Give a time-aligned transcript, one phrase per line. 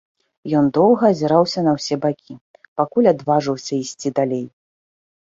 [0.59, 2.33] Ён доўга азіраўся на ўсе бакі,
[2.83, 4.45] пакуль адважыўся ісці далей.